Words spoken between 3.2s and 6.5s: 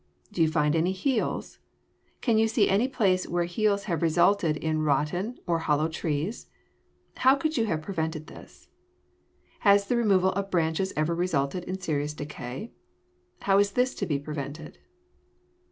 where heels have resulted in rotten or hollow trees?